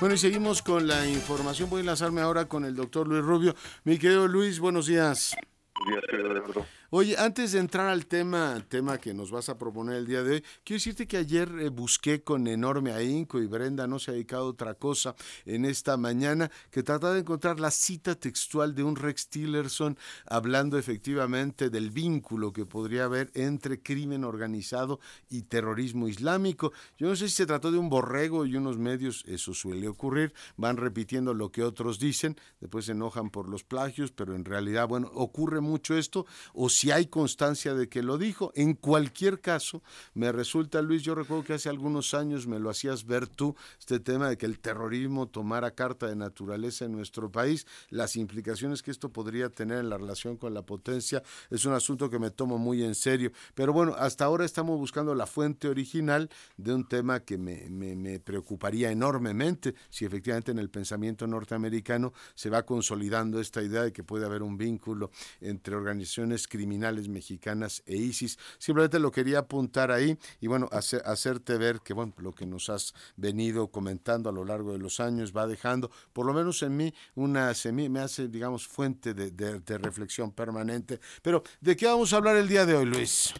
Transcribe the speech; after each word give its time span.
Bueno, 0.00 0.14
y 0.14 0.18
seguimos 0.18 0.62
con 0.62 0.86
la 0.86 1.06
información. 1.06 1.68
Voy 1.68 1.78
a 1.78 1.80
enlazarme 1.80 2.22
ahora 2.22 2.46
con 2.46 2.64
el 2.64 2.74
doctor 2.74 3.06
Luis 3.06 3.22
Rubio. 3.22 3.54
Mi 3.84 3.98
querido 3.98 4.26
Luis, 4.28 4.58
buenos 4.58 4.86
días. 4.86 5.36
Buenos 5.84 6.02
días, 6.10 6.70
Oye, 6.92 7.16
antes 7.16 7.52
de 7.52 7.60
entrar 7.60 7.86
al 7.86 8.06
tema, 8.06 8.66
tema 8.68 8.98
que 8.98 9.14
nos 9.14 9.30
vas 9.30 9.48
a 9.48 9.56
proponer 9.56 9.94
el 9.94 10.08
día 10.08 10.24
de 10.24 10.32
hoy, 10.32 10.44
quiero 10.64 10.78
decirte 10.78 11.06
que 11.06 11.18
ayer 11.18 11.48
eh, 11.60 11.68
busqué 11.68 12.24
con 12.24 12.48
enorme 12.48 12.90
ahínco 12.90 13.40
y 13.40 13.46
Brenda 13.46 13.86
no 13.86 14.00
se 14.00 14.10
ha 14.10 14.14
dedicado 14.14 14.46
a 14.46 14.48
otra 14.48 14.74
cosa 14.74 15.14
en 15.44 15.66
esta 15.66 15.96
mañana 15.96 16.50
que 16.72 16.82
trataba 16.82 17.14
de 17.14 17.20
encontrar 17.20 17.60
la 17.60 17.70
cita 17.70 18.16
textual 18.16 18.74
de 18.74 18.82
un 18.82 18.96
Rex 18.96 19.28
Tillerson 19.28 19.96
hablando 20.26 20.78
efectivamente 20.78 21.70
del 21.70 21.92
vínculo 21.92 22.52
que 22.52 22.66
podría 22.66 23.04
haber 23.04 23.30
entre 23.34 23.80
crimen 23.80 24.24
organizado 24.24 24.98
y 25.28 25.42
terrorismo 25.42 26.08
islámico. 26.08 26.72
Yo 26.98 27.06
no 27.06 27.14
sé 27.14 27.28
si 27.28 27.36
se 27.36 27.46
trató 27.46 27.70
de 27.70 27.78
un 27.78 27.88
borrego 27.88 28.46
y 28.46 28.56
unos 28.56 28.78
medios, 28.78 29.22
eso 29.28 29.54
suele 29.54 29.86
ocurrir, 29.86 30.34
van 30.56 30.76
repitiendo 30.76 31.34
lo 31.34 31.52
que 31.52 31.62
otros 31.62 32.00
dicen, 32.00 32.36
después 32.60 32.86
se 32.86 32.92
enojan 32.92 33.30
por 33.30 33.48
los 33.48 33.62
plagios, 33.62 34.10
pero 34.10 34.34
en 34.34 34.44
realidad, 34.44 34.88
bueno, 34.88 35.08
ocurre 35.14 35.60
mucho 35.60 35.96
esto, 35.96 36.26
o 36.52 36.68
hay 36.88 37.06
constancia 37.06 37.74
de 37.74 37.90
que 37.90 38.02
lo 38.02 38.16
dijo. 38.16 38.52
En 38.54 38.72
cualquier 38.72 39.42
caso, 39.42 39.82
me 40.14 40.32
resulta, 40.32 40.80
Luis, 40.80 41.02
yo 41.02 41.14
recuerdo 41.14 41.44
que 41.44 41.52
hace 41.52 41.68
algunos 41.68 42.14
años 42.14 42.46
me 42.46 42.58
lo 42.58 42.70
hacías 42.70 43.04
ver 43.04 43.28
tú, 43.28 43.54
este 43.78 44.00
tema 44.00 44.30
de 44.30 44.38
que 44.38 44.46
el 44.46 44.58
terrorismo 44.60 45.28
tomara 45.28 45.72
carta 45.72 46.06
de 46.06 46.16
naturaleza 46.16 46.86
en 46.86 46.92
nuestro 46.92 47.30
país, 47.30 47.66
las 47.90 48.16
implicaciones 48.16 48.82
que 48.82 48.90
esto 48.90 49.10
podría 49.10 49.50
tener 49.50 49.78
en 49.78 49.90
la 49.90 49.98
relación 49.98 50.38
con 50.38 50.54
la 50.54 50.62
potencia, 50.62 51.22
es 51.50 51.66
un 51.66 51.74
asunto 51.74 52.08
que 52.08 52.18
me 52.18 52.30
tomo 52.30 52.56
muy 52.56 52.82
en 52.82 52.94
serio. 52.94 53.30
Pero 53.54 53.74
bueno, 53.74 53.94
hasta 53.98 54.24
ahora 54.24 54.46
estamos 54.46 54.78
buscando 54.78 55.14
la 55.14 55.26
fuente 55.26 55.68
original 55.68 56.30
de 56.56 56.72
un 56.72 56.88
tema 56.88 57.20
que 57.20 57.36
me, 57.36 57.68
me, 57.68 57.94
me 57.94 58.20
preocuparía 58.20 58.90
enormemente 58.90 59.74
si 59.90 60.06
efectivamente 60.06 60.50
en 60.52 60.58
el 60.58 60.70
pensamiento 60.70 61.26
norteamericano 61.26 62.14
se 62.34 62.48
va 62.48 62.64
consolidando 62.64 63.38
esta 63.38 63.62
idea 63.62 63.82
de 63.82 63.92
que 63.92 64.02
puede 64.02 64.24
haber 64.24 64.42
un 64.42 64.56
vínculo 64.56 65.10
entre 65.42 65.74
organizaciones 65.74 66.48
criminales 66.48 66.69
criminales 66.70 67.08
mexicanas 67.08 67.82
e 67.84 67.96
ISIS. 67.96 68.38
Simplemente 68.58 69.00
lo 69.00 69.10
quería 69.10 69.40
apuntar 69.40 69.90
ahí 69.90 70.16
y 70.40 70.46
bueno, 70.46 70.68
hacerte 70.70 71.58
ver 71.58 71.80
que 71.84 71.94
bueno, 71.94 72.12
lo 72.18 72.32
que 72.32 72.46
nos 72.46 72.70
has 72.70 72.94
venido 73.16 73.72
comentando 73.72 74.30
a 74.30 74.32
lo 74.32 74.44
largo 74.44 74.72
de 74.72 74.78
los 74.78 75.00
años 75.00 75.36
va 75.36 75.48
dejando, 75.48 75.90
por 76.12 76.26
lo 76.26 76.32
menos 76.32 76.62
en 76.62 76.76
mí, 76.76 76.92
una 77.16 77.52
semilla, 77.54 77.90
me 77.90 78.00
hace, 78.00 78.28
digamos, 78.28 78.68
fuente 78.68 79.14
de, 79.14 79.78
reflexión 79.78 80.32
permanente. 80.32 81.00
Pero, 81.22 81.42
¿de 81.60 81.76
qué 81.76 81.86
vamos 81.86 82.12
a 82.12 82.18
hablar 82.18 82.36
el 82.36 82.46
día 82.46 82.64
de 82.64 82.74
hoy, 82.76 82.86
Luis? 82.86 83.34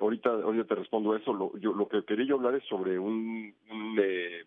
ahorita, 0.00 0.30
ahorita 0.30 0.64
te 0.64 0.74
respondo 0.76 1.16
eso. 1.16 1.32
Lo, 1.32 1.56
yo, 1.58 1.72
lo 1.72 1.88
que 1.88 2.04
quería 2.04 2.26
yo 2.26 2.36
hablar 2.36 2.54
es 2.54 2.64
sobre 2.68 2.98
un, 2.98 3.52
eh, 4.00 4.44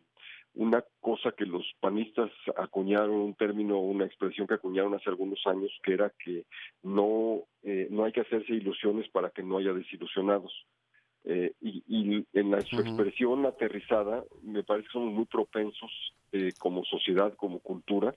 una 0.55 0.83
cosa 0.99 1.31
que 1.31 1.45
los 1.45 1.63
panistas 1.79 2.29
acuñaron, 2.57 3.11
un 3.11 3.33
término, 3.35 3.79
una 3.79 4.05
expresión 4.05 4.47
que 4.47 4.55
acuñaron 4.55 4.93
hace 4.93 5.09
algunos 5.09 5.39
años, 5.45 5.71
que 5.83 5.93
era 5.93 6.11
que 6.23 6.45
no, 6.83 7.40
no 8.01 8.07
hay 8.07 8.13
que 8.13 8.21
hacerse 8.21 8.53
ilusiones 8.53 9.07
para 9.09 9.29
que 9.29 9.43
no 9.43 9.59
haya 9.59 9.73
desilusionados. 9.73 10.51
Eh, 11.23 11.53
y, 11.61 11.83
y, 11.87 12.25
en 12.33 12.49
la, 12.49 12.59
su 12.61 12.79
expresión 12.79 13.45
aterrizada, 13.45 14.23
me 14.41 14.63
parece 14.63 14.87
que 14.87 14.93
somos 14.93 15.13
muy 15.13 15.25
propensos 15.25 15.91
eh, 16.31 16.49
como 16.57 16.83
sociedad, 16.83 17.31
como 17.35 17.59
cultura, 17.59 18.15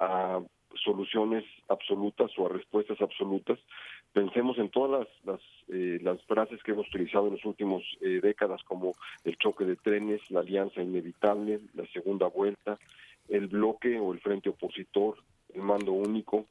a 0.00 0.40
soluciones 0.82 1.44
absolutas 1.68 2.30
o 2.38 2.46
a 2.46 2.48
respuestas 2.48 2.98
absolutas. 3.02 3.58
Pensemos 4.14 4.56
en 4.56 4.70
todas 4.70 5.00
las, 5.00 5.08
las, 5.26 5.40
eh, 5.68 5.98
las 6.00 6.22
frases 6.22 6.62
que 6.62 6.72
hemos 6.72 6.88
utilizado 6.88 7.26
en 7.26 7.34
las 7.34 7.44
últimas 7.44 7.82
eh, 8.00 8.20
décadas, 8.22 8.62
como 8.62 8.94
el 9.24 9.36
choque 9.36 9.66
de 9.66 9.76
trenes, 9.76 10.22
la 10.30 10.40
alianza 10.40 10.80
inevitable, 10.80 11.60
la 11.74 11.84
segunda 11.88 12.28
vuelta, 12.28 12.78
el 13.28 13.48
bloque 13.48 13.98
o 13.98 14.14
el 14.14 14.20
frente 14.20 14.48
opositor, 14.48 15.18
el 15.52 15.60
mando 15.60 15.92
único, 15.92 16.46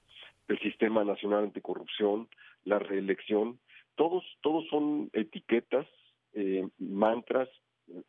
el 0.48 0.60
sistema 0.60 1.04
nacional 1.04 1.46
anticorrupción, 1.46 2.28
la 2.64 2.80
reelección. 2.80 3.60
Todos, 3.96 4.24
todos 4.42 4.68
son 4.70 5.10
etiquetas, 5.14 5.88
eh, 6.34 6.68
mantras, 6.78 7.50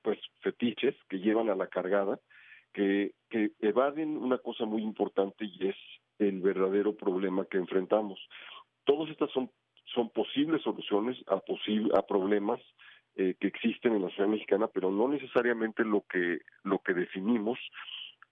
pues 0.02 0.18
fetiches 0.40 0.94
que 1.08 1.18
llevan 1.18 1.48
a 1.50 1.54
la 1.54 1.68
cargada, 1.68 2.18
que, 2.72 3.12
que 3.30 3.52
evaden 3.60 4.16
una 4.16 4.38
cosa 4.38 4.64
muy 4.64 4.82
importante 4.82 5.44
y 5.44 5.68
es 5.68 5.76
el 6.18 6.40
verdadero 6.40 6.94
problema 6.94 7.46
que 7.46 7.58
enfrentamos. 7.58 8.18
Todas 8.84 9.10
estas 9.10 9.30
son, 9.30 9.50
son 9.94 10.10
posibles 10.10 10.62
soluciones 10.62 11.16
a, 11.28 11.36
a 11.36 12.06
problemas 12.06 12.60
eh, 13.16 13.34
que 13.40 13.48
existen 13.48 13.94
en 13.94 14.02
la 14.02 14.08
sociedad 14.08 14.28
mexicana, 14.28 14.68
pero 14.68 14.90
no 14.90 15.08
necesariamente 15.08 15.84
lo 15.84 16.04
que, 16.08 16.40
lo 16.64 16.80
que 16.80 16.94
definimos, 16.94 17.58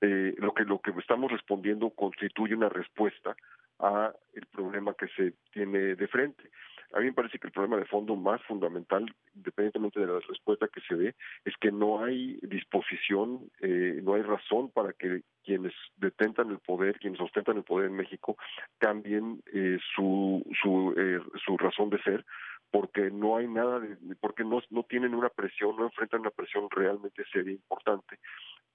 eh, 0.00 0.34
lo, 0.38 0.52
que, 0.52 0.64
lo 0.64 0.80
que 0.80 0.92
estamos 0.98 1.30
respondiendo 1.30 1.90
constituye 1.90 2.54
una 2.54 2.68
respuesta 2.68 3.36
a 3.78 4.12
el 4.34 4.46
problema 4.46 4.94
que 4.94 5.08
se 5.08 5.34
tiene 5.52 5.94
de 5.94 6.08
frente. 6.08 6.50
A 6.92 7.00
mí 7.00 7.06
me 7.06 7.12
parece 7.12 7.38
que 7.38 7.48
el 7.48 7.52
problema 7.52 7.76
de 7.76 7.84
fondo 7.84 8.14
más 8.16 8.40
fundamental, 8.44 9.04
independientemente 9.34 10.00
de 10.00 10.06
la 10.06 10.20
respuesta 10.20 10.68
que 10.68 10.80
se 10.82 10.94
dé, 10.94 11.14
es 11.44 11.54
que 11.60 11.72
no 11.72 12.04
hay 12.04 12.38
disposición, 12.42 13.50
eh, 13.60 14.00
no 14.02 14.14
hay 14.14 14.22
razón 14.22 14.70
para 14.70 14.92
que 14.92 15.22
quienes 15.44 15.72
detentan 15.96 16.50
el 16.50 16.58
poder, 16.58 16.98
quienes 16.98 17.20
ostentan 17.20 17.56
el 17.56 17.64
poder 17.64 17.90
en 17.90 17.96
México, 17.96 18.36
cambien 18.78 19.42
eh, 19.52 19.78
su, 19.94 20.44
su, 20.62 20.94
eh, 20.96 21.20
su 21.44 21.56
razón 21.58 21.90
de 21.90 22.00
ser, 22.02 22.24
porque 22.70 23.10
no 23.10 23.36
hay 23.36 23.48
nada, 23.48 23.80
de, 23.80 23.96
porque 24.20 24.44
no, 24.44 24.62
no 24.70 24.82
tienen 24.84 25.14
una 25.14 25.28
presión, 25.28 25.76
no 25.76 25.84
enfrentan 25.84 26.20
una 26.20 26.30
presión 26.30 26.68
realmente 26.70 27.24
seria 27.32 27.50
e 27.50 27.54
importante 27.56 28.18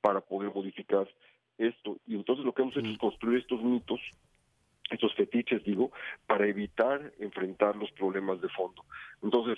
para 0.02 0.22
poder 0.22 0.54
modificar 0.54 1.08
esto. 1.58 1.98
Y 2.06 2.16
entonces 2.16 2.46
lo 2.46 2.54
que 2.54 2.62
hemos 2.62 2.76
hecho 2.76 2.90
es 2.90 2.98
construir 2.98 3.40
estos 3.40 3.62
mitos 3.64 4.00
estos 4.92 5.14
fetiches, 5.16 5.64
digo, 5.64 5.92
para 6.28 6.48
evitar 6.48 7.14
enfrentar 7.20 7.76
los 7.76 7.92
problemas 7.92 8.42
de 8.42 8.50
fondo. 8.50 8.84
Entonces, 9.22 9.58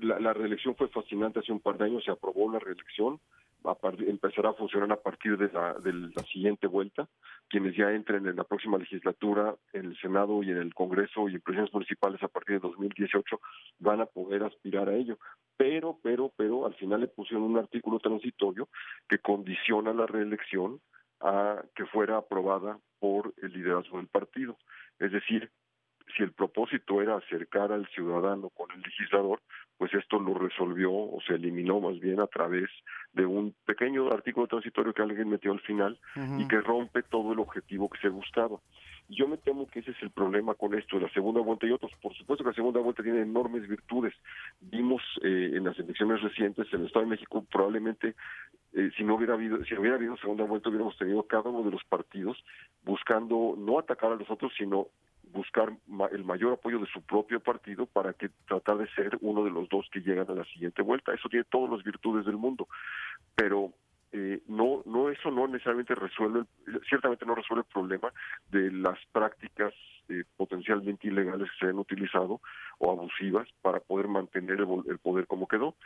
la, 0.00 0.32
reelección 0.32 0.74
fue 0.74 0.88
fascinante 0.88 1.40
hace 1.40 1.52
un 1.52 1.60
par 1.60 1.78
de 1.78 1.84
años, 1.84 2.04
se 2.04 2.10
aprobó 2.10 2.50
la 2.50 2.58
reelección, 2.58 3.20
a 3.64 3.76
empezará 4.06 4.50
a 4.50 4.54
funcionar 4.54 4.90
a 4.90 5.00
partir 5.00 5.36
de 5.36 5.48
la, 5.52 5.76
siguiente 6.32 6.66
vuelta. 6.66 7.08
Quienes 7.48 7.76
ya 7.76 7.92
entren 7.92 8.26
en 8.26 8.36
la 8.36 8.44
próxima 8.44 8.78
legislatura, 8.78 9.54
en 9.72 9.86
el 9.86 9.96
Senado 9.98 10.42
y 10.42 10.50
en 10.50 10.56
el 10.56 10.74
Congreso 10.74 11.28
y 11.28 11.34
en 11.34 11.40
presiones 11.40 11.72
municipales 11.72 12.22
a 12.22 12.28
partir 12.28 12.56
de 12.56 12.68
2018 12.68 13.40
van 13.78 14.00
a 14.00 14.06
poder 14.06 14.42
aspirar 14.42 14.88
a 14.88 14.96
ello. 14.96 15.18
Pero, 15.56 15.98
pero, 16.02 16.32
pero, 16.36 16.66
al 16.66 16.74
final 16.74 17.00
le 17.00 17.08
pusieron 17.08 17.44
un 17.44 17.58
artículo 17.58 18.00
transitorio 18.00 18.68
que 19.08 19.18
condiciona 19.18 19.92
la 19.92 20.06
reelección 20.06 20.80
a 21.20 21.62
que 21.76 21.86
fuera 21.86 22.16
aprobada 22.16 22.78
por 23.02 23.34
el 23.42 23.52
liderazgo 23.52 23.96
del 23.96 24.06
partido. 24.06 24.56
Es 25.00 25.10
decir, 25.10 25.50
si 26.16 26.22
el 26.22 26.32
propósito 26.32 27.00
era 27.00 27.16
acercar 27.16 27.72
al 27.72 27.86
ciudadano 27.88 28.50
con 28.50 28.70
el 28.72 28.82
legislador, 28.82 29.40
pues 29.78 29.92
esto 29.94 30.18
lo 30.18 30.34
resolvió 30.34 30.92
o 30.92 31.18
se 31.26 31.34
eliminó 31.34 31.80
más 31.80 31.98
bien 31.98 32.20
a 32.20 32.26
través 32.26 32.70
de 33.12 33.26
un 33.26 33.54
pequeño 33.64 34.08
artículo 34.12 34.46
transitorio 34.46 34.94
que 34.94 35.02
alguien 35.02 35.28
metió 35.28 35.52
al 35.52 35.60
final 35.60 35.98
y 36.38 36.46
que 36.46 36.60
rompe 36.60 37.02
todo 37.02 37.32
el 37.32 37.40
objetivo 37.40 37.90
que 37.90 37.98
se 38.00 38.08
buscaba. 38.08 38.58
Yo 39.08 39.26
me 39.26 39.36
temo 39.36 39.66
que 39.66 39.80
ese 39.80 39.90
es 39.90 40.02
el 40.02 40.10
problema 40.10 40.54
con 40.54 40.74
esto, 40.74 40.98
la 41.00 41.12
segunda 41.12 41.40
vuelta 41.40 41.66
y 41.66 41.72
otros. 41.72 41.90
Por 42.00 42.14
supuesto 42.14 42.44
que 42.44 42.50
la 42.50 42.54
segunda 42.54 42.80
vuelta 42.80 43.02
tiene 43.02 43.22
enormes 43.22 43.68
virtudes. 43.68 44.14
Vimos 44.60 45.02
eh, 45.22 45.50
en 45.54 45.64
las 45.64 45.78
elecciones 45.78 46.22
recientes 46.22 46.66
en 46.72 46.80
el 46.80 46.86
Estado 46.86 47.04
de 47.04 47.10
México 47.10 47.44
probablemente 47.50 48.14
eh, 48.74 48.90
si 48.96 49.04
no 49.04 49.16
hubiera 49.16 49.34
habido 49.34 49.62
si 49.64 49.74
hubiera 49.74 49.96
habido 49.96 50.16
segunda 50.16 50.44
vuelta 50.44 50.70
hubiéramos 50.70 50.96
tenido 50.96 51.24
cada 51.24 51.50
uno 51.50 51.62
de 51.62 51.72
los 51.72 51.84
partidos 51.84 52.42
buscando 52.84 53.54
no 53.58 53.78
atacar 53.78 54.12
a 54.12 54.16
los 54.16 54.30
otros 54.30 54.52
sino 54.56 54.86
buscar 55.32 55.72
el 56.12 56.24
mayor 56.24 56.52
apoyo 56.52 56.78
de 56.78 56.86
su 56.86 57.02
propio 57.02 57.40
partido 57.40 57.86
para 57.86 58.12
que 58.12 58.30
tratar 58.46 58.78
de 58.78 58.88
ser 58.88 59.18
uno 59.20 59.44
de 59.44 59.50
los 59.50 59.68
dos 59.68 59.88
que 59.90 60.00
llegan 60.00 60.30
a 60.30 60.34
la 60.34 60.44
siguiente 60.44 60.82
vuelta. 60.82 61.12
Eso 61.12 61.28
tiene 61.28 61.44
todas 61.50 61.70
las 61.70 61.82
virtudes 61.82 62.24
del 62.26 62.36
mundo. 62.36 62.68
Pero 63.34 63.72
eh, 64.12 64.42
no, 64.46 64.82
no 64.84 65.08
eso 65.08 65.30
no 65.30 65.48
necesariamente 65.48 65.94
resuelve, 65.94 66.44
ciertamente 66.88 67.24
no 67.24 67.34
resuelve 67.34 67.64
el 67.66 67.72
problema 67.72 68.12
de 68.50 68.70
las 68.70 68.98
prácticas 69.10 69.72
eh, 70.08 70.24
potencialmente 70.36 71.08
ilegales 71.08 71.48
que 71.52 71.64
se 71.64 71.70
han 71.70 71.78
utilizado 71.78 72.42
o 72.78 72.90
abusivas 72.90 73.48
para 73.62 73.80
poder 73.80 74.08
mantener 74.08 74.58
el, 74.60 74.98
poder 74.98 75.26
como 75.26 75.48
quedó. 75.48 75.76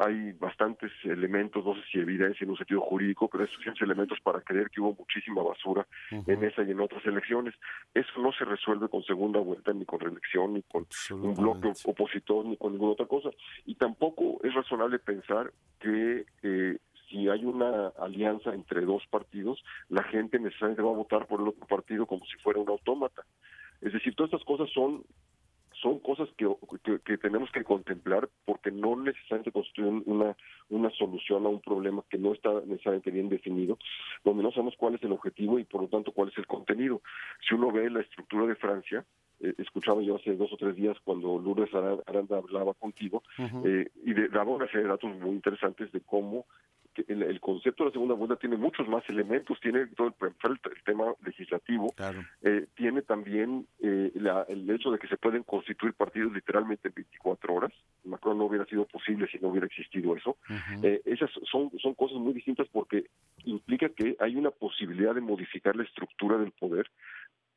Hay 0.00 0.32
bastantes 0.32 0.90
elementos, 1.04 1.64
no 1.64 1.74
sé 1.76 1.82
si 1.92 1.98
evidencia 2.00 2.44
en 2.44 2.50
un 2.50 2.56
sentido 2.56 2.80
jurídico, 2.80 3.28
pero 3.28 3.44
hay 3.44 3.50
suficientes 3.50 3.82
elementos 3.82 4.18
para 4.20 4.40
creer 4.40 4.68
que 4.70 4.80
hubo 4.80 4.96
muchísima 4.98 5.42
basura 5.42 5.86
en 6.10 6.42
esa 6.42 6.62
y 6.64 6.70
en 6.72 6.80
otras 6.80 7.04
elecciones. 7.06 7.54
Eso 7.94 8.20
no 8.20 8.32
se 8.32 8.44
resuelve 8.44 8.88
con 8.88 9.04
segunda 9.04 9.38
vuelta, 9.38 9.72
ni 9.72 9.84
con 9.84 10.00
reelección, 10.00 10.54
ni 10.54 10.62
con 10.62 10.86
un 11.10 11.34
bloque 11.34 11.72
opositor, 11.84 12.46
ni 12.46 12.56
con 12.56 12.72
ninguna 12.72 12.92
otra 12.92 13.06
cosa. 13.06 13.30
Y 13.64 13.76
tampoco 13.76 14.40
es 14.42 14.52
razonable 14.54 14.98
pensar 14.98 15.52
que 15.78 16.24
eh, 16.42 16.78
si 17.08 17.28
hay 17.28 17.44
una 17.44 17.88
alianza 17.98 18.54
entre 18.54 18.82
dos 18.82 19.02
partidos, 19.08 19.62
la 19.88 20.02
gente 20.04 20.38
necesariamente 20.38 20.82
va 20.82 20.90
a 20.90 20.96
votar 20.96 21.26
por 21.26 21.40
el 21.40 21.48
otro 21.48 21.66
partido 21.66 22.06
como 22.06 22.24
si 22.26 22.36
fuera 22.38 22.60
un 22.60 22.68
autómata. 22.68 23.24
Es 23.80 23.92
decir, 23.92 24.14
todas 24.14 24.32
estas 24.32 24.46
cosas 24.46 24.70
son 24.72 25.04
son 25.82 25.98
cosas 25.98 26.28
que, 26.36 26.48
que, 27.04 27.18
tenemos 27.18 27.50
que 27.50 27.62
contemplar 27.62 28.28
porque 28.44 28.70
no 28.70 28.96
necesariamente 28.96 29.52
construyen 29.52 30.02
una, 30.06 30.34
una 30.70 30.90
solución 30.90 31.44
a 31.44 31.50
un 31.50 31.60
problema 31.60 32.02
que 32.08 32.18
no 32.18 32.32
está 32.32 32.50
necesariamente 32.64 33.10
bien 33.10 33.28
definido, 33.28 33.78
donde 34.24 34.42
no 34.42 34.50
sabemos 34.52 34.74
cuál 34.76 34.94
es 34.94 35.02
el 35.02 35.12
objetivo 35.12 35.58
y 35.58 35.64
por 35.64 35.82
lo 35.82 35.88
tanto 35.88 36.12
cuál 36.12 36.30
es 36.30 36.38
el 36.38 36.46
contenido. 36.46 37.02
Si 37.46 37.54
uno 37.54 37.70
ve 37.70 37.90
la 37.90 38.00
estructura 38.00 38.46
de 38.46 38.56
Francia, 38.56 39.04
eh, 39.40 39.54
escuchaba 39.58 40.02
yo 40.02 40.16
hace 40.16 40.34
dos 40.34 40.50
o 40.52 40.56
tres 40.56 40.76
días 40.76 40.96
cuando 41.04 41.38
Lourdes 41.38 41.74
Aranda 41.74 42.38
hablaba 42.38 42.72
contigo 42.72 43.22
eh, 43.38 43.90
y 44.02 44.14
daba 44.28 44.52
una 44.52 44.66
serie 44.66 44.84
de 44.84 44.88
datos 44.88 45.14
muy 45.14 45.30
interesantes 45.30 45.92
de 45.92 46.00
cómo 46.00 46.46
el, 47.08 47.40
concepto 47.40 47.84
de 47.84 47.90
la 47.90 47.92
segunda 47.92 48.14
vuelta 48.14 48.36
tiene 48.36 48.56
muchos 48.56 48.88
más 48.88 49.02
elementos, 49.08 49.58
tiene 49.60 49.86
todo 49.88 50.08
el, 50.08 50.14
tema 50.84 51.14
legislativo, 51.24 51.92
eh, 52.42 52.66
tiene 52.74 53.02
también 53.02 53.66
eh, 53.80 54.12
el 54.48 54.70
hecho 54.70 54.90
de 54.90 54.98
que 54.98 55.08
se 55.08 55.16
pueden 55.16 55.42
constituir 55.42 55.94
partidos 55.94 56.32
literalmente 56.32 56.88
en 56.88 56.94
24 56.94 57.54
horas. 57.54 57.72
Macron 58.04 58.38
no 58.38 58.44
hubiera 58.44 58.64
sido 58.66 58.84
posible 58.86 59.28
si 59.30 59.38
no 59.38 59.48
hubiera 59.48 59.66
existido 59.66 60.16
eso. 60.16 60.36
Eh, 60.82 61.02
esas 61.04 61.30
son, 61.50 61.70
son 61.78 61.94
cosas 61.94 62.18
muy 62.18 62.32
distintas 62.32 62.68
porque 62.68 63.06
implica 63.44 63.88
que 63.88 64.16
hay 64.20 64.36
una 64.36 64.50
posibilidad 64.50 65.14
de 65.14 65.20
modificar 65.20 65.76
la 65.76 65.84
estructura 65.84 66.38
del 66.38 66.52
poder 66.52 66.90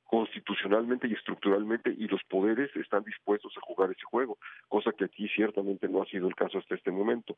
constitucionalmente 0.10 1.08
y 1.08 1.14
estructuralmente 1.14 1.94
y 1.96 2.08
los 2.08 2.24
poderes 2.24 2.76
están 2.76 3.04
dispuestos 3.04 3.56
a 3.56 3.62
jugar 3.62 3.92
ese 3.92 4.04
juego, 4.06 4.40
cosa 4.68 4.92
que 4.92 5.06
aquí 5.06 5.28
ciertamente 5.30 5.88
no 5.88 6.02
ha 6.02 6.06
sido 6.08 6.28
el 6.28 6.34
caso 6.34 6.58
hasta 6.58 6.74
este 6.74 6.90
momento. 6.90 7.38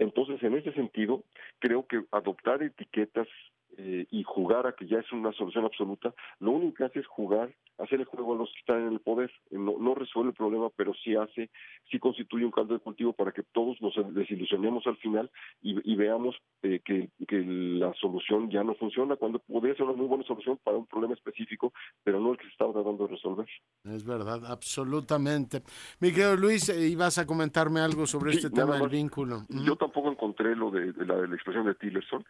Entonces, 0.00 0.42
en 0.42 0.56
ese 0.56 0.72
sentido, 0.72 1.22
creo 1.60 1.86
que 1.86 2.02
adoptar 2.10 2.64
etiquetas 2.64 3.28
eh, 3.76 4.06
y 4.10 4.22
jugar 4.22 4.66
a 4.66 4.72
que 4.72 4.86
ya 4.86 4.98
es 4.98 5.12
una 5.12 5.32
solución 5.32 5.64
absoluta, 5.64 6.14
lo 6.40 6.52
único 6.52 6.74
que 6.74 6.84
hace 6.84 7.00
es 7.00 7.06
jugar, 7.06 7.54
hacer 7.78 8.00
el 8.00 8.06
juego 8.06 8.34
a 8.34 8.38
los 8.38 8.50
que 8.52 8.60
están 8.60 8.86
en 8.86 8.92
el 8.92 9.00
poder. 9.00 9.30
No, 9.50 9.76
no 9.78 9.94
resuelve 9.94 10.30
el 10.30 10.36
problema, 10.36 10.70
pero 10.76 10.92
sí 10.94 11.14
hace, 11.16 11.50
sí 11.90 11.98
constituye 11.98 12.44
un 12.44 12.50
caldo 12.50 12.74
de 12.74 12.80
cultivo 12.80 13.12
para 13.12 13.32
que 13.32 13.42
todos 13.42 13.80
nos 13.80 13.94
desilusionemos 14.14 14.86
al 14.86 14.96
final 14.98 15.30
y, 15.62 15.94
veamos 15.96 16.36
eh, 16.62 16.80
que, 16.84 17.10
que, 17.26 17.42
la 17.44 17.92
solución 17.94 18.50
ya 18.50 18.62
no 18.62 18.74
funciona, 18.74 19.16
cuando 19.16 19.38
podría 19.38 19.74
ser 19.74 19.84
una 19.84 19.94
muy 19.94 20.06
buena 20.06 20.24
solución 20.24 20.58
para 20.62 20.76
un 20.76 20.86
problema 20.86 21.14
específico, 21.14 21.72
pero 22.02 22.20
no 22.20 22.32
el 22.32 22.38
que 22.38 22.44
se 22.44 22.50
está 22.50 22.70
tratando 22.72 23.06
de 23.06 23.14
resolver. 23.14 23.46
Es 23.84 24.04
verdad, 24.04 24.44
absolutamente. 24.46 25.62
Miguel 26.00 26.40
Luis, 26.40 26.68
eh, 26.68 26.88
¿ibas 26.88 27.18
a 27.18 27.26
comentarme 27.26 27.80
algo 27.80 28.06
sobre 28.06 28.32
este 28.32 28.50
tema 28.50 28.78
del 28.78 28.88
vínculo? 28.88 29.42
Yo 29.48 29.76
tampoco 29.76 30.10
encontré 30.10 30.54
lo 30.54 30.70
de, 30.70 30.92
la, 31.04 31.16
de 31.16 31.28
la 31.28 31.34
expresión 31.34 31.66
de 31.66 31.74
Tillerson, 31.74 32.24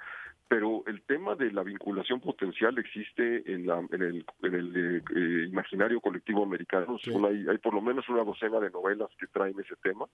pero 0.49 0.85
el 0.87 1.03
tema 1.03 1.34
de 1.35 1.51
la 1.53 1.63
vinculación 1.63 2.21
potencial 2.21 2.77
existe 2.79 3.43
en, 3.53 3.67
la, 3.67 3.79
en 3.79 4.03
el, 4.03 4.25
en 4.43 4.55
el 4.55 5.03
eh, 5.15 5.47
imaginario 5.49 6.01
colectivo 6.01 6.45
americano. 6.45 6.99
Hay, 7.29 7.47
hay, 7.49 7.59
por 7.59 7.75
lo 7.75 7.81
menos 7.81 8.09
una 8.09 8.25
docena 8.25 8.61
de 8.61 8.71
novelas 8.71 9.09
que 9.19 9.27
traen 9.27 9.59
ese 9.61 9.77
tema. 9.83 10.07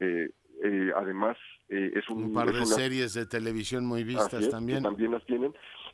eh, 0.00 0.30
eh, 0.62 0.90
además, 0.96 1.36
eh, 1.68 1.92
es 1.94 2.08
un, 2.08 2.24
un 2.24 2.32
par 2.32 2.52
de 2.52 2.64
series 2.64 3.12
de 3.14 3.26
televisión 3.26 3.84
muy 3.84 4.04
vistas 4.04 4.48
también. 4.48 4.82
también 4.82 5.12
las 5.12 5.24
tienen. 5.26 5.52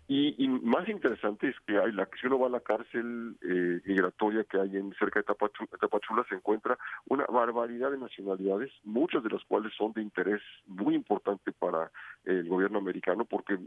Y, 0.09 0.49
más 0.49 0.89
interesante 0.89 1.49
es 1.49 1.57
que 1.67 1.79
hay 1.79 1.93
la, 1.93 2.09
si 2.21 2.27
uno 2.27 2.39
va 2.39 2.49
a 2.49 2.51
la 2.51 2.61
cárcel 2.61 3.37
eh, 3.43 3.81
migratoria 3.85 4.45
que 4.45 4.59
hay 4.59 4.77
en 4.77 4.93
cerca 4.95 5.21
de 5.21 5.25
Tapachula, 5.25 6.25
se 6.29 6.35
encuentra 6.35 6.79
una 7.07 7.25
barbaridad 7.27 7.91
de 7.91 7.99
nacionalidades, 7.99 8.71
muchas 8.85 9.23
de 9.23 9.31
las 9.31 9.43
cuales 9.45 9.73
son 9.77 9.93
de 9.93 10.03
interés 10.03 10.43
muy 10.67 10.95
importante 10.95 11.53
para 11.53 11.91
el 12.25 12.49
gobierno 12.49 12.79
americano, 12.79 13.25
porque 13.25 13.59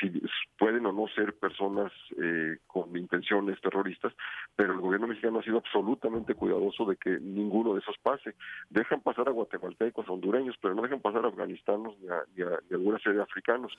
si 0.00 0.22
pueden 0.58 0.86
o 0.86 0.92
no 0.92 1.06
ser 1.08 1.34
personas 1.34 1.92
eh, 2.20 2.58
con 2.66 2.96
intenciones 2.96 3.60
terroristas, 3.60 4.12
pero 4.54 4.72
el 4.72 4.80
gobierno 4.80 5.06
mexicano 5.06 5.40
ha 5.40 5.42
sido 5.42 5.58
absolutamente 5.58 6.34
cuidadoso 6.34 6.84
de 6.84 6.96
que 6.96 7.18
ninguno 7.20 7.74
de 7.74 7.80
esos 7.80 7.96
pase. 7.98 8.34
Dejan 8.70 9.00
pasar 9.00 9.28
a 9.28 9.32
guatemaltecos, 9.32 10.08
hondureños, 10.08 10.56
pero 10.60 10.74
no 10.74 10.82
dejan 10.82 11.00
pasar 11.00 11.24
a 11.24 11.28
afganistanos 11.28 11.98
ni 12.00 12.08
a, 12.08 12.58
alguna 12.70 12.98
serie 12.98 13.18
de 13.18 13.22
africanos. 13.22 13.72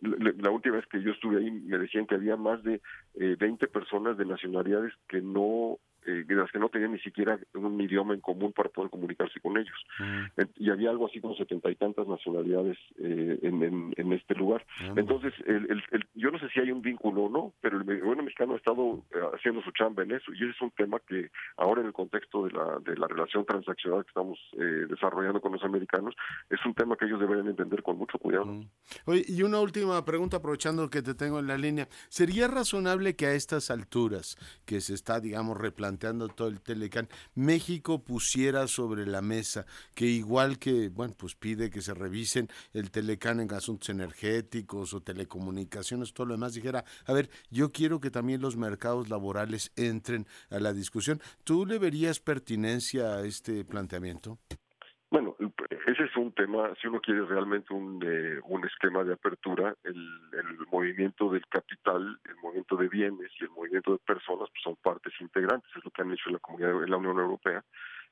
la, 0.00 0.50
última 0.50 0.76
vez 0.76 0.86
que 0.86 1.02
yo 1.02 1.12
estuve 1.12 1.38
ahí 1.38 1.50
me 1.64 1.78
decían 1.78 2.06
que 2.06 2.14
había 2.14 2.36
más 2.36 2.62
de 2.62 2.80
eh, 3.14 3.36
20 3.38 3.66
personas 3.68 4.16
de 4.16 4.24
nacionalidades 4.24 4.92
que 5.08 5.20
no 5.20 5.78
eh, 6.06 6.24
las 6.28 6.50
que 6.50 6.58
no 6.58 6.68
tenían 6.68 6.92
ni 6.92 6.98
siquiera 7.00 7.38
un 7.54 7.80
idioma 7.80 8.14
en 8.14 8.20
común 8.20 8.52
para 8.52 8.68
poder 8.68 8.90
comunicarse 8.90 9.40
con 9.40 9.56
ellos. 9.56 9.76
Mm. 9.98 10.42
Y 10.56 10.70
había 10.70 10.90
algo 10.90 11.06
así 11.06 11.20
como 11.20 11.34
setenta 11.34 11.70
y 11.70 11.74
tantas 11.74 12.06
nacionalidades 12.06 12.78
eh, 12.98 13.38
en, 13.42 13.92
en, 13.96 14.12
este 14.12 14.34
lugar. 14.34 14.64
Ah, 14.80 14.94
Entonces, 14.96 15.32
el, 15.46 15.82
el, 15.90 16.06
yo 16.14 16.30
no 16.30 16.38
sé 16.38 16.48
si 16.50 16.60
hay 16.60 16.70
un 16.70 16.82
vínculo 16.82 17.24
o 17.24 17.28
no, 17.28 17.52
pero 17.60 17.78
el 17.78 17.84
gobierno 17.84 18.22
mexicano 18.22 18.54
ha 18.54 18.56
estado 18.56 19.04
eh, 19.14 19.18
haciendo 19.34 19.62
su 19.62 19.70
chamba 19.72 20.02
en 20.02 20.12
eso 20.12 20.32
y 20.32 20.42
ese 20.42 20.50
es 20.50 20.60
un 20.60 20.70
tema 20.70 20.98
que 21.06 21.30
ahora 21.56 21.80
en 21.80 21.88
el 21.88 21.92
contexto 21.92 22.44
de 22.44 22.52
la, 22.52 22.78
de 22.80 22.96
la 22.96 23.06
relación 23.06 23.44
transaccional 23.44 24.04
que 24.04 24.08
estamos 24.08 24.38
eh, 24.58 24.86
desarrollando 24.88 25.40
con 25.40 25.52
los 25.52 25.62
americanos, 25.62 26.14
es 26.48 26.64
un 26.64 26.74
tema 26.74 26.96
que 26.96 27.06
ellos 27.06 27.20
deberían 27.20 27.48
entender 27.48 27.82
con 27.82 27.96
mucho 27.98 28.18
cuidado. 28.18 28.46
Mm. 28.46 28.68
Oye, 29.06 29.24
y 29.28 29.42
una 29.42 29.60
última 29.60 30.04
pregunta, 30.04 30.38
aprovechando 30.38 30.88
que 30.90 31.02
te 31.02 31.14
tengo 31.14 31.38
en 31.38 31.46
la 31.46 31.56
línea. 31.56 31.88
¿Sería 32.08 32.48
razonable 32.48 33.16
que 33.16 33.26
a 33.26 33.32
estas 33.34 33.70
alturas, 33.70 34.36
que 34.64 34.80
se 34.80 34.94
está, 34.94 35.20
digamos, 35.20 35.56
replanteando 35.56 35.89
planteando 35.90 36.28
todo 36.28 36.46
el 36.46 36.60
Telecán, 36.60 37.08
México 37.34 38.04
pusiera 38.04 38.68
sobre 38.68 39.06
la 39.06 39.22
mesa 39.22 39.66
que 39.96 40.06
igual 40.06 40.60
que, 40.60 40.88
bueno, 40.88 41.14
pues 41.16 41.34
pide 41.34 41.68
que 41.68 41.82
se 41.82 41.94
revisen 41.94 42.48
el 42.72 42.92
Telecán 42.92 43.40
en 43.40 43.52
asuntos 43.52 43.88
energéticos 43.88 44.94
o 44.94 45.00
telecomunicaciones, 45.00 46.12
todo 46.12 46.28
lo 46.28 46.34
demás, 46.34 46.54
dijera, 46.54 46.84
a 47.06 47.12
ver, 47.12 47.28
yo 47.50 47.72
quiero 47.72 47.98
que 47.98 48.12
también 48.12 48.40
los 48.40 48.56
mercados 48.56 49.08
laborales 49.08 49.72
entren 49.74 50.28
a 50.48 50.60
la 50.60 50.72
discusión. 50.72 51.20
¿Tú 51.42 51.66
le 51.66 51.80
verías 51.80 52.20
pertinencia 52.20 53.16
a 53.16 53.26
este 53.26 53.64
planteamiento? 53.64 54.38
Ese 55.90 56.04
es 56.04 56.16
un 56.16 56.30
tema, 56.30 56.72
si 56.80 56.86
uno 56.86 57.00
quiere 57.00 57.24
realmente 57.24 57.74
un, 57.74 58.00
eh, 58.06 58.38
un 58.44 58.64
esquema 58.64 59.02
de 59.02 59.14
apertura, 59.14 59.74
el, 59.82 59.96
el, 60.32 60.58
movimiento 60.70 61.28
del 61.32 61.44
capital, 61.48 62.16
el 62.26 62.36
movimiento 62.36 62.76
de 62.76 62.86
bienes 62.86 63.32
y 63.40 63.42
el 63.42 63.50
movimiento 63.50 63.90
de 63.90 63.98
personas 63.98 64.48
pues 64.50 64.62
son 64.62 64.76
partes 64.76 65.12
integrantes, 65.20 65.68
es 65.74 65.84
lo 65.84 65.90
que 65.90 66.02
han 66.02 66.12
hecho 66.12 66.30
la 66.30 66.38
comunidad, 66.38 66.80
en 66.84 66.90
la 66.90 66.96
Unión 66.96 67.18
Europea. 67.18 67.64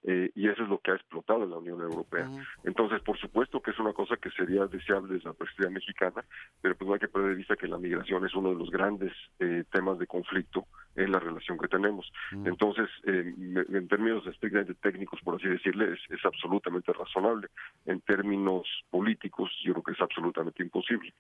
Eh, 0.05 0.31
y 0.35 0.49
eso 0.49 0.63
es 0.63 0.69
lo 0.69 0.79
que 0.79 0.93
ha 0.93 0.95
explotado 0.95 1.45
en 1.45 1.51
la 1.51 1.59
Unión 1.59 1.81
Europea. 1.81 2.31
Entonces, 2.65 3.03
por 3.03 3.19
supuesto 3.19 3.61
que 3.61 3.73
es 3.73 3.79
una 3.79 3.93
cosa 3.93 4.17
que 4.17 4.31
sería 4.31 4.67
deseable 4.67 5.15
desde 5.15 5.29
la 5.29 5.35
perspectiva 5.35 5.71
mexicana, 5.71 6.25
pero 6.61 6.77
pues 6.77 6.87
no 6.87 6.95
hay 6.95 7.01
que 7.01 7.09
perder 7.09 7.31
de 7.31 7.37
vista 7.37 7.57
que 7.57 7.67
la 7.67 7.79
migración 7.79 8.25
es 8.25 8.35
uno 8.35 8.51
de 8.51 8.57
los 8.57 8.71
grandes 8.71 9.13
eh, 9.41 9.65
temas 9.73 9.99
de 9.99 10.07
conflicto 10.07 10.67
en 10.95 11.13
la 11.13 11.19
relación 11.19 11.59
que 11.59 11.69
tenemos. 11.69 12.11
Entonces, 12.33 12.89
eh, 13.07 13.33
en 13.37 13.89
términos 13.89 14.27
estrictamente 14.27 14.75
técnicos, 14.75 15.21
por 15.23 15.37
así 15.37 15.47
decirle, 15.49 15.93
es, 15.93 16.25
absolutamente 16.25 16.93
razonable. 16.93 17.49
En 17.87 18.01
términos 18.01 18.67
políticos, 18.91 19.51
yo 19.65 19.73
creo 19.75 19.85
que 19.85 19.93
es 19.93 20.01
absolutamente 20.01 20.63
imposible. 20.63 21.15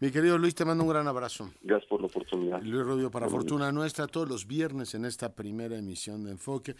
Mi 0.00 0.10
querido 0.10 0.38
Luis, 0.38 0.54
te 0.54 0.64
mando 0.64 0.82
un 0.82 0.90
gran 0.90 1.06
abrazo. 1.06 1.50
Gracias 1.62 1.88
por 1.88 2.00
la 2.00 2.06
oportunidad. 2.06 2.62
Luis 2.62 2.84
Rubio, 2.84 3.10
para 3.10 3.28
fortuna 3.28 3.70
nuestra, 3.70 4.06
todos 4.06 4.28
los 4.28 4.46
viernes 4.46 4.94
en 4.94 5.04
esta 5.04 5.34
primera 5.34 5.76
emisión 5.76 6.24
de 6.24 6.32
Enfoque. 6.32 6.74